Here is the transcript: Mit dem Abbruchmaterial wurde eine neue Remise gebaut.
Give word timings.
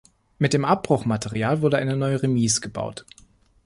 Mit 0.39 0.53
dem 0.53 0.65
Abbruchmaterial 0.65 1.61
wurde 1.61 1.77
eine 1.77 1.95
neue 1.95 2.23
Remise 2.23 2.59
gebaut. 2.61 3.05